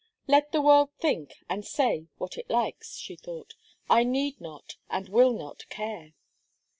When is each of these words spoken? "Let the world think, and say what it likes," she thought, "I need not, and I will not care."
"Let 0.25 0.51
the 0.51 0.63
world 0.63 0.89
think, 0.97 1.35
and 1.47 1.63
say 1.63 2.07
what 2.17 2.35
it 2.35 2.49
likes," 2.49 2.95
she 2.97 3.15
thought, 3.15 3.53
"I 3.87 4.03
need 4.03 4.41
not, 4.41 4.77
and 4.89 5.05
I 5.05 5.11
will 5.11 5.31
not 5.31 5.69
care." 5.69 6.13